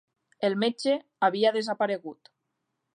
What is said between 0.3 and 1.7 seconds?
El metge havia